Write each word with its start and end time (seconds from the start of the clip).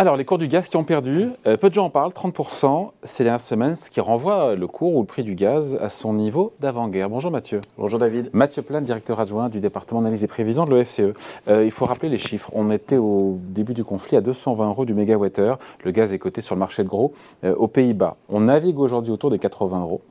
Alors, 0.00 0.16
les 0.16 0.24
cours 0.24 0.38
du 0.38 0.46
gaz 0.46 0.68
qui 0.68 0.76
ont 0.76 0.84
perdu, 0.84 1.30
euh, 1.48 1.56
peu 1.56 1.70
de 1.70 1.74
gens 1.74 1.86
en 1.86 1.90
parlent, 1.90 2.12
30% 2.12 2.92
ces 3.02 3.24
dernières 3.24 3.40
semaines, 3.40 3.74
ce 3.74 3.90
qui 3.90 4.00
renvoie 4.00 4.54
le 4.54 4.68
cours 4.68 4.94
ou 4.94 5.00
le 5.00 5.06
prix 5.06 5.24
du 5.24 5.34
gaz 5.34 5.76
à 5.82 5.88
son 5.88 6.12
niveau 6.12 6.52
d'avant-guerre. 6.60 7.10
Bonjour 7.10 7.32
Mathieu. 7.32 7.60
Bonjour 7.76 7.98
David. 7.98 8.30
Mathieu 8.32 8.62
Plan, 8.62 8.80
directeur 8.80 9.18
adjoint 9.18 9.48
du 9.48 9.60
département 9.60 10.00
d'analyse 10.00 10.22
et 10.22 10.28
prévision 10.28 10.66
de 10.66 10.70
l'OFCE. 10.70 11.00
Euh, 11.48 11.64
il 11.64 11.72
faut 11.72 11.84
rappeler 11.84 12.10
les 12.10 12.18
chiffres. 12.18 12.48
On 12.54 12.70
était 12.70 12.96
au 12.96 13.40
début 13.42 13.74
du 13.74 13.82
conflit 13.82 14.16
à 14.16 14.20
220 14.20 14.68
euros 14.68 14.84
du 14.84 14.94
mégawattheure. 14.94 15.58
Le 15.82 15.90
gaz 15.90 16.12
est 16.12 16.18
coté 16.20 16.42
sur 16.42 16.54
le 16.54 16.60
marché 16.60 16.84
de 16.84 16.88
gros 16.88 17.12
euh, 17.42 17.56
aux 17.56 17.66
Pays-Bas. 17.66 18.18
On 18.28 18.42
navigue 18.42 18.78
aujourd'hui 18.78 19.10
autour 19.10 19.30
des 19.30 19.40
80 19.40 19.80
euros. 19.80 20.02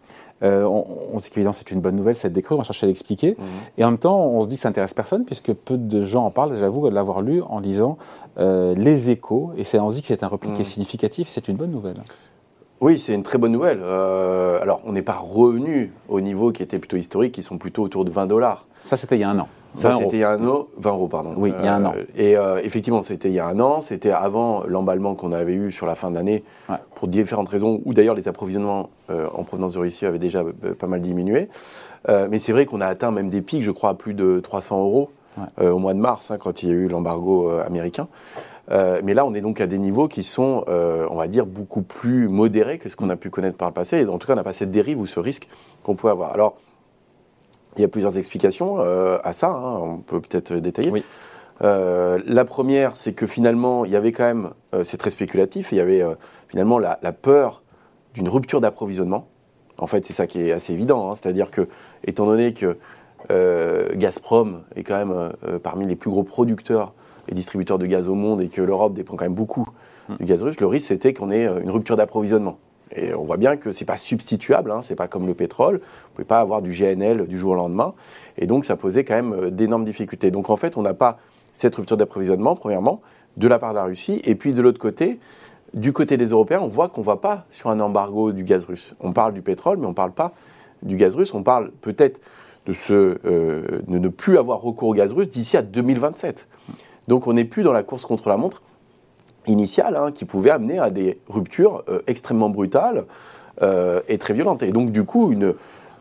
Euh, 0.44 0.64
on, 0.64 0.86
on, 1.14 1.18
dit 1.18 1.30
qu'évidemment 1.30 1.54
c'est 1.54 1.72
une 1.72 1.82
bonne 1.82 1.96
nouvelle, 1.96 2.16
cette 2.16 2.34
décrue, 2.34 2.56
on 2.56 2.60
va 2.60 2.64
chercher 2.64 2.86
à 2.86 2.88
l'expliquer. 2.88 3.32
Mmh. 3.32 3.44
Et 3.78 3.84
en 3.84 3.92
même 3.92 3.98
temps, 3.98 4.20
on 4.20 4.44
se 4.44 4.48
dit 4.48 4.56
que 4.56 4.61
ça 4.61 4.70
n'intéresse 4.70 4.94
personne, 4.94 5.25
puisque 5.25 5.54
peu 5.54 5.78
de 5.78 6.06
gens 6.06 6.25
en 6.25 6.32
parlent, 6.32 6.56
j'avoue, 6.57 6.88
de 6.89 6.94
l'avoir 6.94 7.21
lu 7.21 7.42
en 7.42 7.60
lisant 7.60 7.98
euh, 8.38 8.75
les 8.75 9.10
échos, 9.10 9.52
et 9.58 9.64
on 9.80 9.89
se 9.89 9.96
dit 9.96 10.02
que 10.02 10.08
c'est 10.08 10.24
un 10.24 10.28
repli 10.28 10.52
qui 10.54 10.61
est 10.61 10.64
mmh. 10.64 10.66
significatif, 10.66 11.30
c'est 11.30 11.47
une 11.47 11.56
bonne 11.56 11.71
nouvelle. 11.71 12.02
Oui, 12.80 13.00
c'est 13.00 13.16
une 13.16 13.24
très 13.24 13.39
bonne 13.39 13.52
nouvelle. 13.52 13.80
Euh, 13.82 14.61
alors, 14.61 14.82
on 14.86 14.92
n'est 14.92 15.02
pas 15.02 15.16
revenu 15.16 15.92
au 16.10 16.21
niveau 16.21 16.52
qui 16.52 16.61
était 16.61 16.78
plutôt 16.78 16.97
historique, 16.97 17.32
qui 17.32 17.42
sont 17.42 17.58
plutôt 17.58 17.82
autour 17.82 18.06
de 18.06 18.11
20 18.11 18.28
dollars. 18.28 18.66
Ça, 18.74 18.97
c'était 18.97 19.16
il 19.18 19.22
y 19.22 19.24
a 19.24 19.30
un 19.30 19.39
an. 19.39 19.47
Ça, 19.76 19.92
c'était 19.94 20.18
il 20.18 20.20
y 20.21 20.24
a 20.24 20.32
un 20.32 20.46
an, 20.46 20.68
20 20.78 20.89
euros, 20.92 21.07
pardon. 21.07 21.34
Oui, 21.38 21.54
il 21.57 21.66
y 21.66 21.68
a 21.68 21.75
un 21.75 21.86
an. 21.86 21.94
Euh, 21.96 22.04
et 22.16 22.38
euh, 22.38 22.60
effectivement, 22.64 23.04
c'était 23.04 23.30
il 23.30 23.36
y 23.36 23.39
a 23.39 23.48
un 23.48 23.60
an, 23.60 23.82
c'était 23.82 24.12
avant 24.12 24.64
l'emballement 24.68 25.16
qu'on 25.16 25.32
avait 25.32 25.54
eu 25.54 25.71
sur 25.71 25.86
la 25.86 25.96
fin 25.96 26.10
de 26.10 26.16
l'année, 26.16 26.44
pour 26.96 27.08
différentes 27.08 27.50
raisons, 27.50 27.82
où 27.86 27.94
d'ailleurs 27.94 28.16
les 28.16 28.28
approvisionnements 28.28 28.89
euh, 29.10 29.30
en 29.34 29.44
provenance 29.44 29.74
de 29.74 29.80
Russie 29.80 30.06
avaient 30.06 30.20
déjà 30.20 30.44
pas 30.80 30.88
mal 30.88 31.02
diminué. 31.02 31.50
mais 32.08 32.39
c'est 32.39 32.52
vrai 32.52 32.66
qu'on 32.66 32.81
a 32.81 32.88
atteint 32.88 33.11
même 33.11 33.30
des 33.30 33.42
pics, 33.42 33.64
je 33.64 33.72
crois, 33.72 33.92
à 33.92 33.94
plus 33.94 34.14
de 34.14 34.39
300 34.39 34.81
euros 34.81 35.09
au 35.61 35.78
mois 35.78 35.94
de 35.94 36.00
mars, 36.00 36.31
hein, 36.31 36.38
quand 36.39 36.63
il 36.63 36.69
y 36.69 36.72
a 36.72 36.75
eu 36.75 36.88
l'embargo 36.88 37.50
américain. 37.50 38.08
mais 38.69 39.13
là, 39.13 39.25
on 39.25 39.34
est 39.34 39.41
donc 39.41 39.61
à 39.61 39.67
des 39.67 39.78
niveaux 39.78 40.08
qui 40.08 40.23
sont, 40.23 40.63
on 40.67 41.16
va 41.16 41.28
dire, 41.28 41.45
beaucoup 41.45 41.81
plus 41.81 42.28
modérés 42.28 42.80
que 42.80 42.89
ce 42.89 42.95
qu'on 42.95 43.09
a 43.09 43.16
pu 43.16 43.30
connaître 43.30 43.58
par 43.58 43.67
le 43.67 43.73
passé. 43.73 44.02
Et 44.02 44.06
en 44.06 44.17
tout 44.17 44.28
cas, 44.28 44.34
on 44.34 44.38
n'a 44.38 44.44
pas 44.44 44.53
cette 44.53 44.72
dérive 44.72 45.00
ou 45.00 45.06
ce 45.06 45.19
risque 45.19 45.47
qu'on 45.84 45.95
peut 45.95 46.09
avoir. 46.09 46.34
Alors, 46.34 46.56
il 47.78 47.81
y 47.81 47.86
a 47.86 47.88
plusieurs 47.88 48.17
explications 48.17 48.80
euh, 48.80 49.17
à 49.23 49.33
ça, 49.33 49.50
hein, 49.50 49.80
on 49.81 49.97
peut 49.97 50.20
peut-être 50.20 50.53
détailler. 50.53 51.03
Euh, 51.64 52.19
la 52.25 52.45
première, 52.45 52.97
c'est 52.97 53.14
que 53.14 53.25
finalement, 53.25 53.86
il 53.86 53.92
y 53.92 53.95
avait 53.95 54.11
quand 54.11 54.23
même, 54.23 54.52
euh, 54.75 54.84
c'est 54.84 54.97
très 54.97 55.09
spéculatif, 55.09 55.72
il 55.72 55.78
y 55.78 55.81
avait 55.81 56.03
finalement 56.47 56.80
la, 56.80 56.95
peur 57.14 57.64
d'une 58.14 58.30
rupture 58.30 58.61
d'approvisionnement. 58.61 59.28
En 59.78 59.88
fait, 59.88 60.06
c'est 60.06 60.14
ça 60.14 60.28
qui 60.28 60.42
est 60.42 60.52
assez 60.52 60.73
évident, 60.73 61.09
hein. 61.09 61.16
c'est-à-dire 61.16 61.52
que, 61.52 61.67
étant 62.03 62.25
donné 62.25 62.53
que 62.53 62.78
Gazprom 63.95 64.64
est 64.75 64.84
quand 64.84 64.97
même 64.97 65.59
parmi 65.62 65.86
les 65.86 65.95
plus 65.95 66.09
gros 66.09 66.23
producteurs 66.23 66.94
et 67.28 67.34
distributeurs 67.34 67.78
de 67.78 67.86
gaz 67.86 68.08
au 68.08 68.16
monde 68.16 68.41
et 68.41 68.47
que 68.47 68.62
l'Europe 68.62 68.94
dépend 68.94 69.17
quand 69.17 69.25
même 69.25 69.34
beaucoup 69.34 69.67
hum. 70.09 70.16
du 70.17 70.25
gaz 70.25 70.41
russe, 70.41 70.59
le 70.62 70.67
risque 70.67 70.88
c'était 70.88 71.14
qu'on 71.14 71.30
ait 71.30 71.45
une 71.45 71.69
rupture 71.69 71.97
d'approvisionnement. 71.97 72.58
Et 72.95 73.13
on 73.13 73.25
voit 73.25 73.38
bien 73.38 73.57
que 73.57 73.71
ce 73.71 73.81
n'est 73.81 73.85
pas 73.85 73.97
substituable, 73.97 74.71
hein, 74.71 74.81
ce 74.81 74.91
n'est 74.91 74.95
pas 74.95 75.07
comme 75.07 75.27
le 75.27 75.33
pétrole. 75.33 75.75
Vous 75.75 75.81
ne 75.81 76.13
pouvez 76.16 76.25
pas 76.25 76.39
avoir 76.39 76.61
du 76.61 76.71
GNL 76.71 77.27
du 77.27 77.38
jour 77.38 77.52
au 77.52 77.55
lendemain. 77.55 77.94
Et 78.38 78.47
donc, 78.47 78.66
ça 78.66 78.75
posait 78.75 79.03
quand 79.03 79.16
même 79.16 79.33
euh, 79.33 79.49
d'énormes 79.49 79.85
difficultés. 79.85 80.31
Donc, 80.31 80.49
en 80.49 80.57
fait, 80.57 80.77
on 80.77 80.81
n'a 80.81 80.94
pas 80.94 81.17
cette 81.53 81.75
rupture 81.75 81.97
d'approvisionnement, 81.97 82.55
premièrement, 82.55 83.02
de 83.35 83.47
la 83.47 83.59
part 83.59 83.71
de 83.71 83.75
la 83.75 83.83
Russie. 83.83 84.21
Et 84.25 84.35
puis, 84.35 84.53
de 84.53 84.61
l'autre 84.61 84.79
côté, 84.79 85.19
du 85.73 85.91
côté 85.91 86.17
des 86.17 86.27
Européens, 86.27 86.59
on 86.61 86.69
voit 86.69 86.89
qu'on 86.89 87.02
ne 87.02 87.05
va 87.05 87.17
pas 87.17 87.45
sur 87.52 87.69
un 87.69 87.79
embargo 87.79 88.31
du 88.31 88.44
gaz 88.44 88.66
russe. 88.66 88.95
On 88.99 89.11
parle 89.11 89.33
du 89.33 89.41
pétrole, 89.41 89.77
mais 89.77 89.85
on 89.85 89.89
ne 89.89 89.95
parle 89.95 90.13
pas 90.13 90.33
du 90.81 90.95
gaz 90.95 91.16
russe. 91.16 91.33
On 91.33 91.44
parle 91.44 91.72
peut-être 91.81 92.22
euh, 92.89 93.81
de 93.88 93.97
ne 93.99 94.07
plus 94.07 94.38
avoir 94.38 94.61
recours 94.61 94.89
au 94.89 94.94
gaz 94.94 95.13
russe 95.13 95.29
d'ici 95.29 95.57
à 95.57 95.61
2027. 95.61 96.47
Donc, 97.07 97.27
on 97.27 97.33
n'est 97.33 97.45
plus 97.45 97.63
dans 97.63 97.73
la 97.73 97.83
course 97.83 98.05
contre 98.05 98.29
la 98.29 98.38
montre 98.38 98.61
initiale 99.48 99.95
hein, 99.95 100.12
qui 100.12 100.25
pouvait 100.25 100.50
amener 100.50 100.80
à 100.80 100.90
des 100.90 101.19
ruptures 101.28 101.84
euh, 101.90 102.00
extrêmement 102.08 102.50
brutales 102.50 103.06
euh, 103.62 104.02
et 104.08 104.18
très 104.18 104.34
violentes. 104.34 104.63
Et 104.63 104.72
donc, 104.72 104.91
du 104.91 105.03
coup, 105.03 105.31
une, 105.31 105.53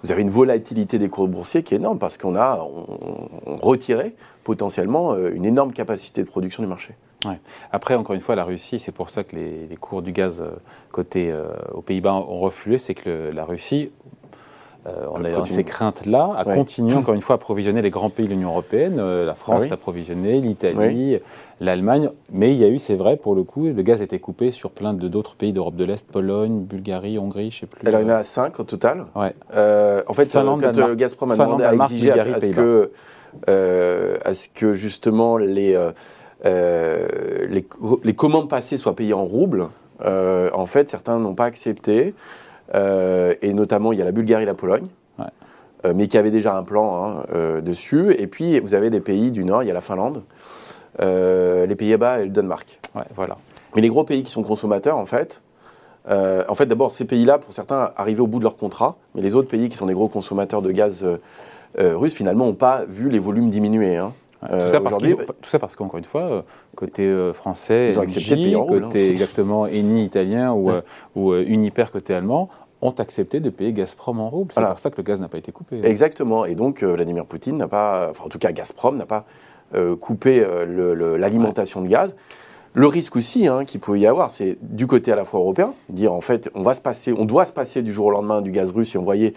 vous 0.02 0.12
avez 0.12 0.22
une 0.22 0.30
volatilité 0.30 0.98
des 0.98 1.08
cours 1.08 1.28
boursiers 1.28 1.62
qui 1.62 1.74
est 1.74 1.78
énorme 1.78 1.98
parce 1.98 2.16
qu'on 2.16 2.36
a 2.36 2.60
on, 2.60 3.56
retiré 3.56 4.14
potentiellement 4.44 5.12
euh, 5.12 5.32
une 5.34 5.44
énorme 5.44 5.72
capacité 5.72 6.22
de 6.22 6.28
production 6.28 6.62
du 6.62 6.68
marché. 6.68 6.94
Après, 7.72 7.96
encore 7.96 8.14
une 8.14 8.20
fois, 8.20 8.36
la 8.36 8.44
Russie, 8.44 8.78
c'est 8.78 8.92
pour 8.92 9.10
ça 9.10 9.24
que 9.24 9.34
les, 9.34 9.76
cours 9.80 10.00
du 10.00 10.12
gaz 10.12 10.44
cotés 10.92 11.34
aux 11.72 11.82
Pays-Bas 11.82 12.12
ont 12.12 12.38
reflué, 12.38 12.78
c'est 12.78 12.94
que 12.94 13.32
la 13.34 13.44
Russie, 13.44 13.90
on 15.10 15.24
a 15.24 15.44
ces 15.44 15.64
craintes-là, 15.64 16.34
à 16.36 16.44
continuer 16.44 16.94
encore 16.94 17.14
une 17.14 17.20
fois 17.20 17.34
à 17.34 17.36
approvisionner 17.36 17.82
les 17.82 17.90
grands 17.90 18.10
pays 18.10 18.26
de 18.26 18.30
l'Union 18.30 18.50
européenne. 18.50 18.98
Euh, 18.98 19.24
la 19.24 19.34
France 19.34 19.62
ah 19.64 19.68
l'a 19.68 19.74
approvisionné, 19.74 20.40
l'Italie, 20.40 21.18
l'Allemagne. 21.60 22.10
Mais 22.32 22.52
il 22.52 22.58
y 22.58 22.64
a 22.64 22.68
eu, 22.68 22.78
c'est 22.78 22.94
vrai, 22.94 23.16
pour 23.16 23.34
le 23.34 23.42
coup, 23.42 23.66
le 23.66 23.82
gaz 23.82 24.00
a 24.00 24.04
été 24.04 24.18
coupé 24.18 24.50
sur 24.50 24.70
plein 24.70 24.94
d'autres 24.94 25.34
pays 25.34 25.52
d'Europe 25.52 25.76
de 25.76 25.84
l'Est, 25.84 26.06
Pologne, 26.06 26.60
Bulgarie, 26.60 27.18
Hongrie, 27.18 27.50
je 27.50 27.56
ne 27.56 27.60
sais 27.60 27.66
plus. 27.66 27.86
Alors 27.88 28.00
il 28.00 28.06
y 28.06 28.10
en 28.10 28.14
a 28.14 28.22
cinq 28.22 28.60
au 28.60 28.64
total. 28.64 29.06
en 29.14 30.14
fait, 30.14 30.26
Finlande, 30.26 30.62
quand 30.62 30.94
Gazprom 30.94 31.30
a 31.32 31.36
demandé 31.36 31.64
à 31.64 31.74
exiger 31.74 32.12
à, 32.12 32.40
ce 32.40 32.46
que, 32.46 32.90
à 34.24 34.34
ce 34.34 34.48
que 34.48 34.74
justement 34.74 35.38
les, 35.38 35.78
les, 36.44 37.66
les, 38.04 38.14
commandes 38.14 38.48
passées 38.48 38.78
soient 38.78 38.96
payées 38.96 39.14
en 39.14 39.24
roubles, 39.24 39.68
en 40.04 40.66
fait, 40.66 40.88
certains 40.90 41.18
n'ont 41.18 41.34
pas 41.34 41.46
accepté. 41.46 42.14
Euh, 42.74 43.34
et 43.42 43.52
notamment, 43.52 43.92
il 43.92 43.98
y 43.98 44.02
a 44.02 44.04
la 44.04 44.12
Bulgarie 44.12 44.42
et 44.42 44.46
la 44.46 44.54
Pologne. 44.54 44.86
Euh, 45.84 45.92
mais 45.94 46.08
qui 46.08 46.16
avaient 46.16 46.30
déjà 46.30 46.56
un 46.56 46.62
plan 46.62 47.04
hein, 47.04 47.26
euh, 47.34 47.60
dessus. 47.60 48.14
Et 48.18 48.26
puis, 48.26 48.58
vous 48.60 48.72
avez 48.72 48.88
des 48.88 49.00
pays 49.00 49.30
du 49.30 49.44
Nord, 49.44 49.62
il 49.62 49.66
y 49.66 49.70
a 49.70 49.74
la 49.74 49.82
Finlande, 49.82 50.22
les 50.98 51.76
Pays-Bas 51.76 52.20
et 52.20 52.24
le 52.24 52.30
Danemark. 52.30 52.80
voilà. 53.14 53.36
Mais 53.74 53.82
les 53.82 53.88
gros 53.88 54.04
pays 54.04 54.22
qui 54.22 54.30
sont 54.30 54.42
consommateurs, 54.42 54.96
en 54.96 55.04
fait, 55.04 55.42
en 56.08 56.54
fait, 56.54 56.66
d'abord, 56.66 56.92
ces 56.92 57.04
pays-là, 57.04 57.38
pour 57.38 57.52
certains, 57.52 57.90
arrivaient 57.96 58.22
au 58.22 58.26
bout 58.26 58.38
de 58.38 58.44
leur 58.44 58.56
contrat, 58.56 58.96
mais 59.14 59.20
les 59.20 59.34
autres 59.34 59.48
pays 59.48 59.68
qui 59.68 59.76
sont 59.76 59.86
des 59.86 59.92
gros 59.92 60.08
consommateurs 60.08 60.62
de 60.62 60.72
gaz 60.72 61.04
russe, 61.78 62.16
finalement, 62.16 62.46
n'ont 62.46 62.54
pas 62.54 62.86
vu 62.86 63.10
les 63.10 63.18
volumes 63.18 63.50
diminuer. 63.50 63.96
Hein. 63.96 64.14
Tout, 64.40 65.48
ça 65.48 65.58
parce 65.58 65.76
qu'encore 65.76 65.98
une 65.98 66.04
fois, 66.04 66.44
côté 66.74 67.30
français, 67.32 67.90
ils 67.90 67.98
ont 67.98 68.02
accepté 68.02 68.52
côté 68.52 69.10
exactement 69.10 69.66
Eni 69.66 70.04
italien 70.04 70.52
ou, 70.52 70.70
ou 71.14 71.34
Uniper 71.34 71.86
côté 71.92 72.14
allemand, 72.14 72.50
ont 72.82 72.90
accepté 72.90 73.40
de 73.40 73.50
payer 73.50 73.72
Gazprom 73.72 74.20
en 74.20 74.28
roubles. 74.28 74.52
C'est 74.54 74.62
pour 74.62 74.78
ça 74.78 74.90
que 74.90 74.96
le 74.96 75.02
gaz 75.02 75.20
n'a 75.20 75.28
pas 75.28 75.38
été 75.38 75.52
coupé. 75.52 75.80
Exactement. 75.82 76.44
Et 76.44 76.54
donc, 76.54 76.82
euh, 76.82 76.94
Vladimir 76.94 77.24
Poutine 77.26 77.56
n'a 77.56 77.68
pas, 77.68 78.08
enfin, 78.10 78.24
en 78.24 78.28
tout 78.28 78.38
cas, 78.38 78.52
Gazprom 78.52 78.96
n'a 78.96 79.06
pas 79.06 79.24
euh, 79.74 79.96
coupé 79.96 80.44
euh, 80.44 81.16
l'alimentation 81.16 81.82
de 81.82 81.88
gaz. 81.88 82.16
Le 82.74 82.86
risque 82.86 83.16
aussi 83.16 83.48
hein, 83.48 83.64
qu'il 83.64 83.80
pouvait 83.80 84.00
y 84.00 84.06
avoir, 84.06 84.30
c'est 84.30 84.58
du 84.60 84.86
côté 84.86 85.10
à 85.10 85.16
la 85.16 85.24
fois 85.24 85.40
européen, 85.40 85.72
dire 85.88 86.12
en 86.12 86.20
fait, 86.20 86.50
on 86.54 86.62
va 86.62 86.74
se 86.74 86.82
passer, 86.82 87.14
on 87.16 87.24
doit 87.24 87.46
se 87.46 87.52
passer 87.54 87.80
du 87.80 87.90
jour 87.90 88.06
au 88.06 88.10
lendemain 88.10 88.42
du 88.42 88.50
gaz 88.50 88.70
russe 88.70 88.94
et 88.94 88.98
on 88.98 89.02
voyait 89.02 89.32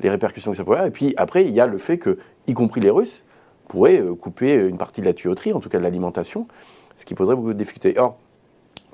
les 0.00 0.08
répercussions 0.08 0.52
que 0.52 0.56
ça 0.56 0.64
pouvait 0.64 0.76
avoir. 0.76 0.88
Et 0.88 0.90
puis 0.90 1.12
après, 1.18 1.44
il 1.44 1.50
y 1.50 1.60
a 1.60 1.66
le 1.66 1.76
fait 1.76 1.98
que, 1.98 2.16
y 2.46 2.54
compris 2.54 2.80
les 2.80 2.88
Russes, 2.88 3.24
pourraient 3.68 4.02
couper 4.20 4.54
une 4.66 4.78
partie 4.78 5.00
de 5.00 5.06
la 5.06 5.14
tuyauterie, 5.14 5.52
en 5.52 5.60
tout 5.60 5.68
cas 5.68 5.78
de 5.78 5.82
l'alimentation, 5.82 6.48
ce 6.96 7.04
qui 7.04 7.14
poserait 7.14 7.36
beaucoup 7.36 7.52
de 7.52 7.58
difficultés. 7.58 7.98
Or, 7.98 8.16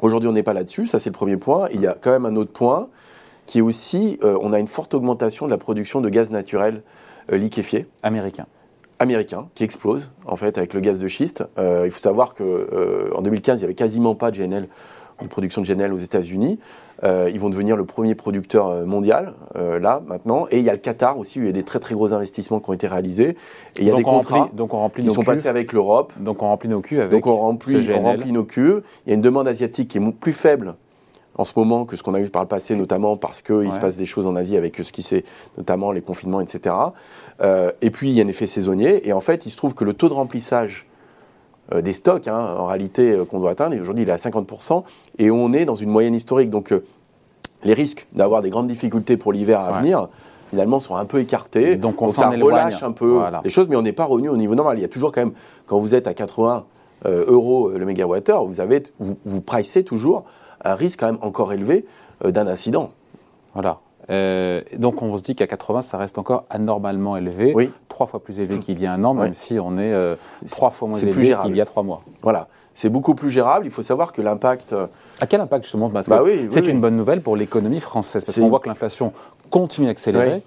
aujourd'hui, 0.00 0.28
on 0.28 0.32
n'est 0.32 0.42
pas 0.42 0.52
là-dessus, 0.52 0.86
ça 0.86 0.98
c'est 0.98 1.10
le 1.10 1.14
premier 1.14 1.36
point. 1.36 1.68
Il 1.72 1.80
y 1.80 1.86
a 1.86 1.96
quand 1.98 2.10
même 2.10 2.26
un 2.26 2.36
autre 2.36 2.52
point, 2.52 2.88
qui 3.46 3.58
est 3.58 3.62
aussi, 3.62 4.18
euh, 4.22 4.38
on 4.40 4.52
a 4.52 4.58
une 4.58 4.68
forte 4.68 4.94
augmentation 4.94 5.46
de 5.46 5.50
la 5.50 5.58
production 5.58 6.00
de 6.00 6.08
gaz 6.08 6.30
naturel 6.30 6.82
euh, 7.32 7.36
liquéfié. 7.36 7.86
Américain. 8.02 8.46
Américain, 8.98 9.48
qui 9.54 9.64
explose, 9.64 10.10
en 10.24 10.36
fait, 10.36 10.56
avec 10.56 10.72
le 10.72 10.80
gaz 10.80 11.00
de 11.00 11.08
schiste. 11.08 11.44
Euh, 11.58 11.82
il 11.84 11.90
faut 11.90 12.00
savoir 12.00 12.34
qu'en 12.34 13.22
2015, 13.22 13.58
il 13.58 13.62
n'y 13.62 13.64
avait 13.64 13.74
quasiment 13.74 14.14
pas 14.14 14.30
de 14.30 14.38
GNL, 14.38 14.68
de 15.22 15.28
production 15.28 15.62
de 15.62 15.66
GNL 15.66 15.92
aux 15.92 15.98
États-Unis. 15.98 16.58
ils 17.02 17.40
vont 17.40 17.50
devenir 17.50 17.76
le 17.76 17.84
premier 17.84 18.14
producteur 18.14 18.86
mondial, 18.86 19.34
là, 19.54 20.02
maintenant. 20.06 20.46
Et 20.50 20.58
il 20.58 20.64
y 20.64 20.70
a 20.70 20.72
le 20.72 20.78
Qatar 20.78 21.18
aussi, 21.18 21.38
où 21.38 21.42
il 21.42 21.46
y 21.46 21.50
a 21.50 21.52
des 21.52 21.62
très 21.62 21.78
très 21.78 21.94
gros 21.94 22.12
investissements 22.12 22.60
qui 22.60 22.70
ont 22.70 22.72
été 22.72 22.86
réalisés. 22.86 23.36
Et 23.76 23.82
il 23.82 23.84
y 23.84 23.90
a 23.90 23.94
des 23.94 24.02
contrats 24.02 24.50
donc 24.52 24.74
on 24.74 24.78
remplit 24.78 25.04
qui 25.04 25.10
sont 25.10 25.22
passés 25.22 25.48
avec 25.48 25.72
l'Europe. 25.72 26.12
Donc 26.18 26.42
on 26.42 26.46
remplit 26.46 26.68
nos 26.68 26.80
culs 26.80 27.00
avec 27.00 27.10
Donc 27.10 27.26
on 27.26 27.36
remplit, 27.36 27.88
on 27.92 28.02
remplit 28.02 28.32
nos 28.32 28.44
culs. 28.44 28.82
Il 29.06 29.10
y 29.10 29.12
a 29.12 29.14
une 29.14 29.22
demande 29.22 29.48
asiatique 29.48 29.88
qui 29.88 29.98
est 29.98 30.12
plus 30.12 30.32
faible 30.32 30.74
en 31.36 31.44
ce 31.44 31.52
moment 31.56 31.84
que 31.84 31.96
ce 31.96 32.02
qu'on 32.02 32.14
a 32.14 32.20
eu 32.20 32.28
par 32.28 32.42
le 32.42 32.48
passé, 32.48 32.76
notamment 32.76 33.16
parce 33.16 33.42
qu'il 33.42 33.72
se 33.72 33.78
passe 33.78 33.96
des 33.96 34.06
choses 34.06 34.26
en 34.26 34.36
Asie 34.36 34.56
avec 34.56 34.76
ce 34.76 34.92
qui 34.92 35.02
c'est, 35.02 35.24
notamment 35.58 35.92
les 35.92 36.02
confinements, 36.02 36.40
etc. 36.40 36.74
Euh, 37.40 37.72
et 37.82 37.90
puis 37.90 38.10
il 38.10 38.14
y 38.14 38.20
a 38.20 38.24
un 38.24 38.28
effet 38.28 38.46
saisonnier. 38.46 39.06
Et 39.08 39.12
en 39.12 39.20
fait, 39.20 39.46
il 39.46 39.50
se 39.50 39.56
trouve 39.56 39.74
que 39.74 39.84
le 39.84 39.94
taux 39.94 40.08
de 40.08 40.14
remplissage 40.14 40.86
euh, 41.72 41.80
des 41.80 41.92
stocks, 41.92 42.28
hein, 42.28 42.56
en 42.58 42.66
réalité, 42.66 43.12
euh, 43.12 43.24
qu'on 43.24 43.40
doit 43.40 43.50
atteindre, 43.50 43.78
aujourd'hui 43.80 44.04
il 44.04 44.08
est 44.08 44.12
à 44.12 44.16
50%, 44.16 44.84
et 45.18 45.30
on 45.30 45.52
est 45.52 45.64
dans 45.64 45.74
une 45.74 45.90
moyenne 45.90 46.14
historique. 46.14 46.50
Donc 46.50 46.74
les 47.62 47.74
risques 47.74 48.06
d'avoir 48.12 48.42
des 48.42 48.50
grandes 48.50 48.68
difficultés 48.68 49.16
pour 49.16 49.32
l'hiver 49.32 49.60
à 49.60 49.78
venir, 49.78 50.08
finalement, 50.50 50.80
sont 50.80 50.96
un 50.96 51.06
peu 51.06 51.20
écartés. 51.20 51.76
Donc, 51.76 52.02
on 52.02 52.12
ça 52.12 52.28
relâche 52.28 52.82
un 52.82 52.92
peu 52.92 53.20
les 53.42 53.50
choses, 53.50 53.68
mais 53.68 53.76
on 53.76 53.82
n'est 53.82 53.92
pas 53.92 54.04
revenu 54.04 54.28
au 54.28 54.36
niveau 54.36 54.54
normal. 54.54 54.78
Il 54.78 54.82
y 54.82 54.84
a 54.84 54.88
toujours 54.88 55.12
quand 55.12 55.22
même, 55.22 55.32
quand 55.66 55.78
vous 55.78 55.94
êtes 55.94 56.06
à 56.06 56.12
80 56.14 56.64
euros 57.06 57.70
le 57.70 57.84
mégawattheure, 57.86 58.44
vous, 58.44 58.60
avez, 58.60 58.82
vous, 58.98 59.16
vous 59.24 59.40
pricez 59.40 59.82
toujours 59.82 60.24
un 60.64 60.74
risque 60.74 61.00
quand 61.00 61.06
même 61.06 61.18
encore 61.20 61.52
élevé 61.52 61.86
euh, 62.24 62.30
d'un 62.30 62.46
incident. 62.46 62.90
Voilà. 63.54 63.78
Euh, 64.10 64.62
donc 64.76 65.02
on 65.02 65.16
se 65.16 65.22
dit 65.22 65.34
qu'à 65.34 65.46
80, 65.46 65.82
ça 65.82 65.98
reste 65.98 66.18
encore 66.18 66.44
anormalement 66.50 67.16
élevé. 67.16 67.52
Oui. 67.54 67.70
trois 67.88 68.06
fois 68.06 68.22
plus 68.22 68.40
élevé 68.40 68.58
qu'il 68.58 68.80
y 68.80 68.86
a 68.86 68.92
un 68.92 69.04
an, 69.04 69.14
même 69.14 69.34
si 69.34 69.58
on 69.58 69.78
est 69.78 69.92
euh, 69.92 70.16
trois 70.50 70.70
fois 70.70 70.88
moins 70.88 70.98
élevé 70.98 71.34
qu'il 71.42 71.56
y 71.56 71.60
a 71.60 71.64
trois 71.64 71.82
mois. 71.82 72.00
Voilà, 72.22 72.48
c'est 72.74 72.88
beaucoup 72.88 73.14
plus 73.14 73.30
gérable. 73.30 73.66
Il 73.66 73.70
faut 73.70 73.82
savoir 73.82 74.12
que 74.12 74.22
l'impact. 74.22 74.72
Euh, 74.72 74.86
à 75.20 75.26
quel 75.26 75.40
impact 75.40 75.64
justement 75.64 75.88
bah 75.88 76.22
oui, 76.22 76.48
C'est 76.50 76.66
une 76.66 76.80
bonne 76.80 76.96
nouvelle 76.96 77.22
pour 77.22 77.36
l'économie 77.36 77.80
française 77.80 78.24
parce 78.24 78.38
qu'on 78.38 78.48
voit 78.48 78.60
que 78.60 78.68
l'inflation 78.68 79.12
continue 79.50 79.88
à 79.88 79.90
accélérer. 79.90 80.42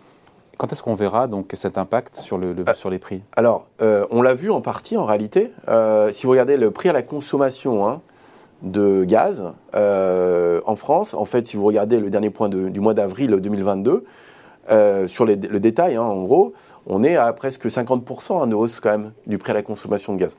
Quand 0.57 0.71
est-ce 0.73 0.81
qu'on 0.81 0.95
verra 0.95 1.27
donc 1.27 1.51
cet 1.53 1.77
impact 1.77 2.15
sur, 2.15 2.39
le, 2.39 2.55
euh, 2.67 2.73
sur 2.73 2.89
les 2.89 2.97
prix? 2.97 3.21
Alors, 3.35 3.67
on 3.79 4.21
l'a 4.21 4.33
vu 4.33 4.51
en 4.51 4.61
partie 4.61 4.97
en 4.97 5.05
réalité. 5.05 5.51
si 6.11 6.25
vous 6.25 6.31
regardez 6.31 6.57
le 6.57 6.71
prix 6.71 6.89
à 6.89 6.93
la 6.93 7.03
consommation 7.03 7.87
hein, 7.87 8.01
de 8.61 9.03
gaz 9.03 9.53
en 9.73 10.75
France, 10.75 11.13
en 11.13 11.25
fait, 11.25 11.47
si 11.47 11.57
vous 11.57 11.65
regardez 11.65 11.99
le 11.99 12.09
dernier 12.09 12.29
point 12.29 12.49
du 12.49 12.79
mois 12.79 12.93
d'avril 12.93 13.31
2022, 13.31 14.03
sur 15.07 15.25
le 15.25 15.59
détail, 15.59 15.95
hein, 15.95 16.01
en 16.01 16.23
gros, 16.23 16.53
on 16.87 17.03
est 17.03 17.15
à 17.15 17.31
presque 17.33 17.65
50% 17.65 18.49
de 18.49 18.55
hausse 18.55 18.79
quand 18.79 18.91
même 18.91 19.11
du 19.27 19.37
prix 19.37 19.51
à 19.51 19.53
la 19.53 19.61
consommation 19.61 20.13
de 20.13 20.19
gaz. 20.19 20.37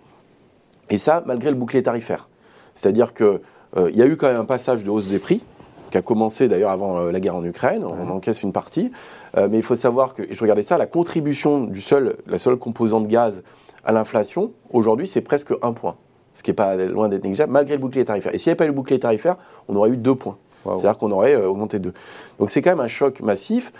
Et 0.91 0.99
ça, 0.99 1.23
malgré 1.27 1.51
le 1.51 1.57
bouclier 1.57 1.83
tarifaire. 1.83 2.29
C'est-à-dire 2.75 3.13
qu'il 3.13 3.41
euh, 3.77 3.91
y 3.91 4.03
a 4.03 4.07
eu 4.07 4.17
quand 4.17 4.29
même 4.29 4.41
un 4.41 4.45
passage 4.45 4.85
de 4.85 4.91
hausse 4.91 5.09
des 5.09 5.19
prix, 5.19 5.45
qui 5.91 5.99
a 5.99 6.03
commencé 6.03 6.49
d'ailleurs 6.49 6.71
avant 6.71 6.99
euh, 6.99 7.13
la 7.13 7.21
guerre 7.21 7.37
en 7.37 7.45
Ukraine, 7.45 7.85
on 7.85 8.09
encaisse 8.11 8.43
une 8.43 8.53
partie. 8.53 8.93
Euh, 9.37 9.49
mais 9.51 9.59
il 9.59 9.63
faut 9.63 9.77
savoir 9.77 10.15
que, 10.15 10.23
je 10.31 10.41
regardais 10.41 10.63
ça, 10.63 10.79
la 10.79 10.87
contribution 10.87 11.65
du 11.65 11.81
seul, 11.81 12.17
la 12.27 12.39
seule 12.39 12.57
composante 12.57 13.07
gaz 13.09 13.43
à 13.85 13.93
l'inflation, 13.93 14.53
aujourd'hui, 14.73 15.07
c'est 15.07 15.21
presque 15.21 15.53
un 15.63 15.73
point. 15.73 15.97
Ce 16.39 16.45
qui 16.45 16.51
n'est 16.51 16.55
pas 16.55 16.77
loin 16.77 17.09
d'être 17.09 17.25
négligeable, 17.25 17.53
malgré 17.53 17.75
le 17.75 17.81
bouclier 17.81 18.05
tarifaire. 18.05 18.33
Et 18.33 18.39
s'il 18.39 18.49
n'y 18.49 18.53
avait 18.53 18.59
pas 18.59 18.65
eu 18.65 18.69
le 18.69 18.73
bouclier 18.73 19.01
tarifaire, 19.01 19.35
on 19.67 19.75
aurait 19.75 19.91
eu 19.91 19.97
deux 19.97 20.15
points. 20.15 20.39
C'est-à-dire 20.65 20.97
qu'on 20.97 21.11
aurait 21.11 21.35
augmenté 21.35 21.81
deux. 21.81 21.93
Donc 22.39 22.51
c'est 22.51 22.63
quand 22.63 22.71
même 22.71 22.79
un 22.79 22.89
choc 22.89 23.21
massif. 23.21 23.73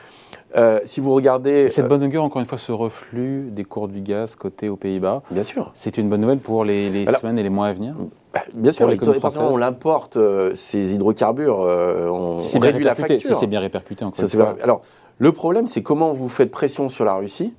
Euh, 0.57 0.81
si 0.83 0.99
vous 0.99 1.15
regardez. 1.15 1.69
Cette 1.69 1.85
euh, 1.85 1.89
bonne 1.89 2.03
augure, 2.03 2.25
encore 2.25 2.41
une 2.41 2.47
fois, 2.47 2.59
ce 2.59 2.73
reflux 2.73 3.51
des 3.53 3.63
cours 3.65 3.87
du 3.87 4.01
gaz 4.01 4.35
côté 4.35 4.69
aux 4.69 4.77
Pays-Bas. 4.77 5.23
Bien 5.31 5.45
sûr. 5.45 5.71
C'est 5.75 5.99
une 5.99 6.09
bonne 6.09 6.23
nouvelle 6.23 6.39
pour 6.39 6.65
les, 6.65 7.07
semaines 7.07 7.39
et 7.39 7.45
les 7.45 7.51
mois 7.51 7.69
à 7.69 7.73
venir 7.73 7.95
bah, 8.35 8.41
Bien 8.55 8.73
sûr, 8.73 8.89
les 8.89 8.99
on 9.39 9.63
importe 9.63 10.17
euh, 10.17 10.51
ces 10.55 10.95
hydrocarbures, 10.95 11.59
on, 11.59 12.41
réduit 12.59 12.85
la 12.85 12.97
facture. 12.97 13.35
Si 13.35 13.39
c'est 13.39 13.47
bien 13.47 13.61
répercuté, 13.61 14.05
encore 14.05 14.21
une 14.21 14.29
fois. 14.29 14.57
Alors, 14.63 14.83
le 15.19 15.31
problème, 15.31 15.69
c'est 15.69 15.83
comment 15.83 16.13
vous 16.13 16.29
faites 16.29 16.51
pression 16.51 16.89
sur 16.89 17.05
la 17.05 17.15
Russie, 17.15 17.55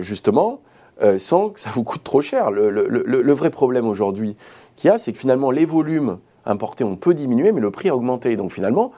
justement, 0.00 0.60
sans 1.18 1.50
que 1.50 1.60
ça 1.60 1.70
vous 1.74 1.82
coûte 1.82 2.04
trop 2.04 2.20
cher. 2.20 2.50
Le, 2.50 2.70
le 2.70 3.32
vrai 3.32 3.50
problème 3.50 3.86
aujourd'hui 3.86 4.36
qu'il 4.76 4.88
y 4.88 4.90
a, 4.90 4.98
c'est 4.98 5.12
que 5.12 5.18
finalement, 5.18 5.50
les 5.50 5.64
volumes 5.64 6.18
importés 6.46 6.84
ont 6.84 6.96
peu 6.96 7.14
diminué, 7.14 7.52
mais 7.52 7.60
le 7.60 7.70
prix 7.70 7.88
a 7.88 7.96
augmenté. 7.96 8.36
Donc 8.36 8.52
finalement, 8.52 8.92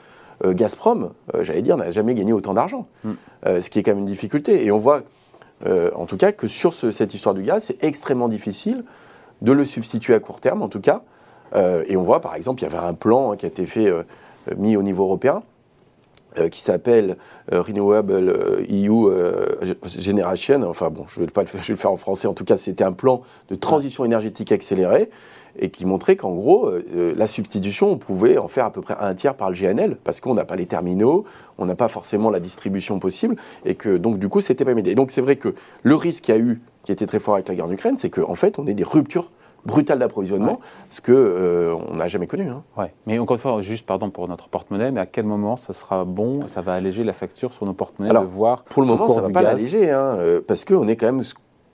euh, 0.45 0.55
Gazprom, 0.55 1.11
euh, 1.35 1.45
j'allais 1.45 1.63
dire, 1.63 1.77
n'a 1.77 1.91
jamais 1.91 2.15
gagné 2.15 2.33
autant 2.33 2.55
d'argent, 2.55 2.87
mm. 3.05 3.11
euh, 3.47 3.61
ce 3.61 3.71
qui 3.71 3.79
est 3.79 3.83
quand 3.83 3.93
même 3.93 4.01
une 4.01 4.05
difficulté. 4.05 4.65
Et 4.65 4.73
on 4.73 4.79
voit, 4.79 5.03
en 5.95 6.07
tout 6.07 6.17
cas, 6.17 6.33
que 6.33 6.49
sur 6.49 6.75
cette 6.75 7.15
histoire 7.15 7.37
du 7.37 7.43
gaz, 7.43 7.65
c'est 7.65 7.85
extrêmement 7.85 8.29
difficile 8.29 8.85
de 9.43 9.53
le 9.53 9.65
substituer 9.65 10.15
à 10.15 10.19
court 10.19 10.41
terme, 10.41 10.61
en 10.61 10.69
tout 10.69 10.81
cas. 10.81 11.03
et 11.55 11.97
on 11.97 12.03
voit, 12.03 12.21
par 12.21 12.35
exemple, 12.35 12.63
il 12.63 12.65
y 12.65 12.67
avait 12.67 12.85
un 12.85 12.95
plan 12.95 13.31
hein, 13.31 13.37
qui 13.37 13.47
a 13.47 13.49
été 13.49 13.67
fait, 13.67 13.93
mis 14.57 14.77
au 14.77 14.83
niveau 14.83 15.05
européen, 15.05 15.41
qui 16.51 16.61
s'appelle 16.61 17.17
Renewable 17.51 18.35
EU 18.71 19.11
Generation. 19.99 20.63
Enfin 20.63 20.91
bon, 20.91 21.07
je 21.09 21.21
vais, 21.21 21.27
pas 21.27 21.43
le 21.69 21.77
faire 21.77 21.93
en 21.93 21.97
français. 21.97 22.29
En 22.29 22.35
tout 22.35 22.45
cas, 22.45 22.57
c'était 22.57 22.85
un 22.85 22.93
plan 22.93 23.23
de 23.51 23.55
transition 23.55 24.05
énergétique 24.05 24.53
accélérée 24.53 25.11
et 25.59 25.71
qui 25.71 25.87
montrait 25.87 26.17
qu'en 26.17 26.33
gros, 26.33 26.67
euh, 26.67 26.85
euh, 26.95 27.15
la 27.17 27.27
substitution, 27.27 27.91
on 27.91 27.99
pouvait 27.99 28.39
en 28.39 28.49
faire 28.49 28.65
à 28.65 28.73
peu 28.73 28.81
près 28.81 28.97
un 28.99 29.15
tiers 29.15 29.35
par 29.35 29.51
le 29.51 29.57
GNL, 29.57 29.97
parce 30.03 30.21
qu'on 30.21 30.35
n'a 30.35 30.45
pas 30.45 30.57
les 30.57 30.67
terminaux, 30.67 31.25
on 31.59 31.67
n'a 31.67 31.75
pas 31.75 31.89
forcément 31.89 32.31
la 32.31 32.41
distribution 32.41 32.99
possible, 32.99 33.37
et 33.65 33.75
que 33.75 33.97
donc 33.97 34.19
du 34.19 34.29
coup, 34.29 34.41
c'était 34.41 34.65
pas 34.65 34.75
médié. 34.75 34.95
donc 34.95 35.11
c'est 35.11 35.21
vrai 35.21 35.37
que 35.37 35.55
le 35.83 35.95
risque 35.95 36.25
qu'il 36.25 36.35
y 36.35 36.39
a 36.39 36.41
eu, 36.41 36.61
qui 36.83 36.93
était 36.93 37.07
très 37.07 37.21
fort 37.21 37.35
avec 37.35 37.49
la 37.49 37.55
guerre 37.55 37.67
en 37.67 37.71
Ukraine, 37.71 37.97
c'est 37.97 38.11
qu'en 38.11 38.31
en 38.31 38.35
fait, 38.35 38.59
on 38.59 38.67
ait 38.67 38.75
des 38.75 38.85
ruptures 38.85 39.31
brutales 39.65 39.99
d'approvisionnement, 39.99 40.61
ce 40.91 41.01
qu'on 41.01 41.13
euh, 41.13 41.77
n'a 41.95 42.09
jamais 42.09 42.27
connu. 42.27 42.49
Hein. 42.49 42.63
Ouais. 42.77 42.93
Mais 43.07 43.19
encore 43.19 43.37
une 43.37 43.41
fois, 43.41 43.63
juste 43.63 43.87
pardon 43.87 44.11
pour 44.11 44.29
notre 44.29 44.49
porte-monnaie, 44.49 44.91
mais 44.91 45.01
à 45.01 45.07
quel 45.07 45.25
moment 45.25 45.57
ça 45.57 45.73
sera 45.73 46.05
bon, 46.05 46.47
ça 46.49 46.61
va 46.61 46.75
alléger 46.75 47.05
la 47.05 47.13
facture 47.13 47.53
sur 47.53 47.67
nos 47.67 47.73
porte-monnaies 47.73 48.13
de 48.13 48.27
voir 48.27 48.65
Pour 48.65 48.83
le 48.83 48.89
moment, 48.89 49.09
ça 49.09 49.21
ne 49.21 49.27
va 49.27 49.31
pas 49.31 49.43
l'alléger, 49.43 49.91
hein, 49.91 50.19
parce 50.47 50.65
qu'on 50.65 50.89
est 50.89 50.97
quand 50.97 51.07
même 51.07 51.23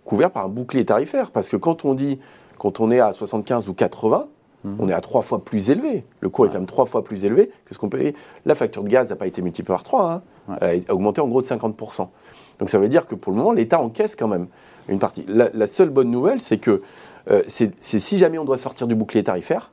couvert 0.05 0.31
par 0.31 0.44
un 0.44 0.49
bouclier 0.49 0.85
tarifaire. 0.85 1.31
Parce 1.31 1.49
que 1.49 1.56
quand 1.56 1.85
on 1.85 1.94
dit 1.94 2.19
quand 2.58 2.81
on 2.81 2.90
est 2.90 3.00
à 3.00 3.12
75 3.12 3.69
ou 3.69 3.75
80, 3.75 4.26
on 4.64 4.88
est 4.88 4.93
à 4.93 5.00
trois 5.00 5.22
fois 5.22 5.44
plus 5.44 5.70
élevé. 5.70 6.05
Le 6.20 6.28
coût 6.28 6.44
est 6.44 6.49
quand 6.49 6.55
même 6.55 6.66
trois 6.66 6.87
fois 6.87 7.05
plus 7.05 7.25
élevé 7.25 7.50
que 7.64 7.75
ce 7.75 7.78
qu'on 7.78 7.88
paye. 7.88 8.14
La 8.44 8.55
facture 8.55 8.82
de 8.82 8.88
gaz 8.88 9.10
n'a 9.10 9.16
pas 9.16 9.26
été 9.26 9.40
multipliée 9.40 9.75
par 9.75 9.82
3, 9.82 10.12
hein. 10.49 10.56
elle 10.60 10.82
a 10.88 10.94
augmenté 10.94 11.20
en 11.20 11.28
gros 11.28 11.43
de 11.43 11.46
50%. 11.46 12.08
Donc 12.58 12.70
ça 12.70 12.78
veut 12.78 12.88
dire 12.88 13.06
que 13.06 13.14
pour 13.14 13.32
le 13.32 13.38
moment, 13.38 13.52
l'État 13.52 13.81
encaisse 13.81 14.16
quand 14.16 14.28
même 14.28 14.49
une 14.88 14.99
partie. 14.99 15.25
La, 15.28 15.66
seule 15.66 15.90
bonne 15.90 16.10
nouvelle, 16.10 16.40
c'est 16.40 16.58
que 16.58 16.82
euh, 17.31 17.43
c'est 17.46 17.72
si 17.81 18.19
jamais 18.19 18.38
on 18.38 18.44
doit 18.44 18.58
sortir 18.58 18.87
du 18.87 18.94
bouclier 18.94 19.22
tarifaire, 19.22 19.70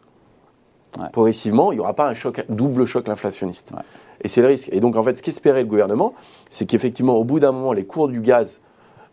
progressivement, 1.11 1.71
il 1.71 1.75
n'y 1.75 1.81
aura 1.81 1.93
pas 1.93 2.07
un 2.07 2.13
choc, 2.13 2.45
double 2.47 2.85
choc 2.85 3.09
inflationniste. 3.09 3.73
Et 4.21 4.27
c'est 4.27 4.41
le 4.41 4.47
risque. 4.47 4.69
Et 4.71 4.79
donc 4.79 4.95
en 4.95 5.03
fait, 5.03 5.17
ce 5.17 5.23
qu'espérait 5.23 5.63
le 5.63 5.67
gouvernement, 5.67 6.13
c'est 6.49 6.65
qu'effectivement, 6.65 7.15
au 7.15 7.23
bout 7.23 7.39
d'un 7.39 7.51
moment, 7.51 7.73
les 7.73 7.85
cours 7.85 8.07
du 8.07 8.21
gaz 8.21 8.61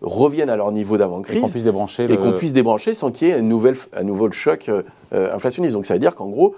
reviennent 0.03 0.51
à 0.51 0.57
leur 0.57 0.73
niveau 0.73 0.97
d'avant-crise. 0.97 1.39
Et 1.39 1.41
qu'on 1.41 1.49
puisse 1.49 1.65
débrancher. 1.65 2.07
Et 2.11 2.17
qu'on 2.17 2.33
puisse 2.33 2.53
débrancher 2.53 2.95
sans 2.95 3.11
qu'il 3.11 3.29
y 3.29 3.31
ait 3.31 3.35
un, 3.35 3.43
nouvel, 3.43 3.77
un 3.93 4.03
nouveau 4.03 4.31
choc 4.31 4.69
euh, 4.69 4.83
inflationniste. 5.11 5.75
Donc 5.75 5.87
ça 5.87 5.95
veut 5.95 6.01
dire 6.01 6.15
qu'en 6.15 6.29
gros, 6.29 6.55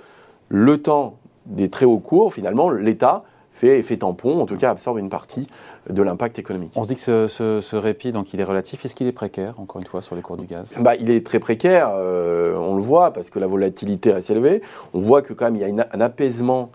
le 0.48 0.78
temps 0.78 1.16
des 1.46 1.68
très 1.68 1.84
hauts 1.84 1.98
cours, 1.98 2.32
finalement, 2.32 2.70
l'État 2.70 3.24
fait 3.54 3.78
effet 3.78 3.98
tampon, 3.98 4.40
en 4.40 4.46
tout 4.46 4.56
cas 4.56 4.70
absorbe 4.70 4.98
une 4.98 5.08
partie 5.08 5.46
de 5.88 6.02
l'impact 6.02 6.38
économique. 6.40 6.72
On 6.74 6.82
se 6.82 6.88
dit 6.88 6.96
que 6.96 7.28
ce, 7.28 7.76
répit, 7.76 8.10
donc 8.10 8.34
il 8.34 8.40
est 8.40 8.44
relatif. 8.44 8.84
Est-ce 8.84 8.96
qu'il 8.96 9.06
est 9.06 9.12
précaire, 9.12 9.60
encore 9.60 9.80
une 9.80 9.86
fois, 9.86 10.02
sur 10.02 10.16
les 10.16 10.22
cours 10.22 10.36
du 10.36 10.46
gaz? 10.46 10.74
Bah, 10.80 10.96
Il 10.96 11.08
est 11.10 11.24
très 11.24 11.38
précaire, 11.38 11.90
euh, 11.92 12.56
on 12.56 12.74
le 12.74 12.82
voit, 12.82 13.12
parce 13.12 13.30
que 13.30 13.38
la 13.38 13.46
volatilité 13.46 14.12
reste 14.12 14.30
élevée. 14.30 14.60
On 14.92 14.98
voit 14.98 15.22
que 15.22 15.32
quand 15.32 15.44
même 15.44 15.56
il 15.56 15.60
y 15.60 15.80
a 15.80 15.86
un 15.92 16.00
apaisement 16.00 16.70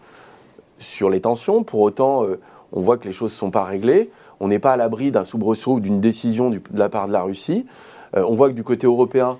sur 0.77 1.09
les 1.09 1.19
tensions. 1.19 1.63
Pour 1.63 1.81
autant, 1.81 2.23
euh, 2.23 2.39
on 2.71 2.79
voit 2.79 2.97
que 2.97 3.07
les 3.07 3.13
choses 3.13 3.31
ne 3.31 3.37
sont 3.37 3.51
pas 3.51 3.65
réglées. 3.65 4.09
On 4.39 4.47
n'est 4.47 4.59
pas 4.59 4.73
à 4.73 4.77
l'abri 4.77 5.11
d'un 5.11 5.23
soubresaut 5.23 5.73
ou 5.73 5.79
d'une 5.79 5.99
décision 5.99 6.49
de 6.49 6.61
la 6.73 6.89
part 6.89 7.07
de 7.07 7.13
la 7.13 7.23
Russie. 7.23 7.65
Euh, 8.15 8.23
on 8.27 8.35
voit 8.35 8.49
que 8.49 8.55
du 8.55 8.63
côté 8.63 8.87
européen, 8.87 9.37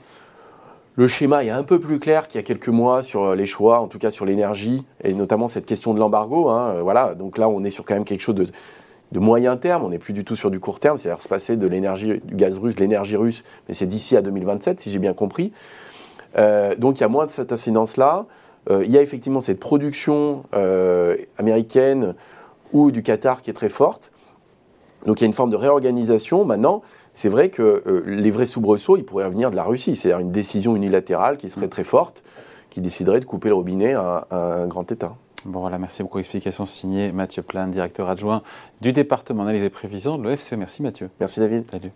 le 0.96 1.08
schéma 1.08 1.44
est 1.44 1.50
un 1.50 1.64
peu 1.64 1.80
plus 1.80 2.00
clair 2.00 2.28
qu'il 2.28 2.40
y 2.40 2.44
a 2.44 2.46
quelques 2.46 2.70
mois 2.70 3.04
sur 3.04 3.24
euh, 3.24 3.36
les 3.36 3.46
choix, 3.46 3.80
en 3.80 3.88
tout 3.88 4.00
cas 4.00 4.12
sur 4.12 4.26
l'énergie, 4.26 4.86
et 5.04 5.14
notamment 5.14 5.48
cette 5.48 5.66
question 5.66 5.94
de 5.94 6.00
l'embargo. 6.00 6.50
Hein, 6.50 6.76
euh, 6.76 6.82
voilà, 6.82 7.16
donc 7.16 7.38
là, 7.38 7.50
on 7.50 7.64
est 7.64 7.70
sur 7.70 7.86
quand 7.86 7.94
même 7.94 8.06
quelque 8.06 8.22
chose 8.22 8.36
de, 8.36 9.20
moyen 9.20 9.58
terme, 9.58 9.84
on 9.84 9.90
n'est 9.90 10.00
plus 10.00 10.14
du 10.14 10.24
tout 10.24 10.36
sur 10.36 10.52
du 10.52 10.60
court 10.60 10.80
terme, 10.80 10.98
c'est-à-dire 10.98 11.24
se 11.24 11.30
passer 11.30 11.58
de 11.58 11.68
l'énergie, 11.68 12.22
du 12.24 12.36
gaz 12.36 12.60
russe, 12.60 12.76
de 12.76 12.82
l'énergie 12.82 13.16
russe, 13.16 13.44
mais 13.68 13.74
c'est 13.74 13.88
d'ici 13.88 14.16
à 14.16 14.22
2027, 14.22 14.80
si 14.82 14.92
j'ai 14.92 15.00
bien 15.00 15.14
compris. 15.14 15.52
donc 16.78 17.00
il 17.00 17.02
y 17.02 17.04
a 17.04 17.08
moins 17.08 17.26
de 17.26 17.32
cette 17.32 17.52
incidence-là. 17.52 18.28
il 18.70 18.92
y 18.92 19.00
a 19.00 19.02
effectivement 19.02 19.42
cette 19.42 19.60
production 19.60 20.44
américaine 21.40 22.14
ou 22.72 22.92
du 22.92 23.02
Qatar 23.02 23.42
qui 23.42 23.50
est 23.50 23.54
très 23.54 23.70
forte. 23.70 24.12
Donc 25.06 25.20
il 25.20 25.24
y 25.24 25.26
a 25.26 25.28
une 25.28 25.34
forme 25.34 25.50
de 25.50 25.56
réorganisation. 25.56 26.46
Maintenant, 26.46 26.82
c'est 27.14 27.30
vrai 27.30 27.50
que 27.50 27.84
euh, 27.88 28.04
les 28.06 28.32
vrais 28.32 28.46
soubresauts, 28.46 28.98
ils 28.98 29.06
pourraient 29.06 29.30
venir 29.30 29.52
de 29.52 29.56
la 29.56 29.64
Russie. 29.64 29.96
C'est-à-dire 29.96 30.20
une 30.20 30.32
décision 30.32 30.76
unilatérale 30.76 31.38
qui 31.38 31.50
serait 31.50 31.68
très 31.68 31.84
forte, 31.84 32.24
qui 32.70 32.82
déciderait 32.82 33.20
de 33.20 33.26
couper 33.26 33.50
le 33.50 33.56
robinet 33.56 33.94
à, 33.94 34.28
un 34.32 34.68
grand 34.68 34.92
État. 34.92 35.16
Bon 35.46 35.62
voilà, 35.62 35.78
merci 35.78 36.04
beaucoup. 36.04 36.20
Explication 36.20 36.66
signée 36.66 37.12
Mathieu 37.12 37.42
Plan, 37.42 37.68
directeur 37.68 38.10
adjoint 38.10 38.42
du 38.82 38.92
département 38.92 39.44
analyse 39.44 39.64
et 39.64 39.70
prévision 39.70 40.18
de 40.18 40.24
l'OFCE. 40.24 40.54
Merci 40.54 40.84
Mathieu. 40.84 41.10
Merci 41.20 41.40
David. 41.40 41.70
Salut. 41.72 41.92